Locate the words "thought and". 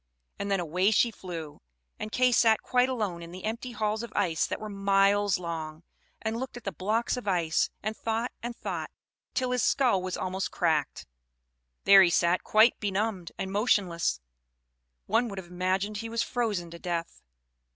7.95-8.55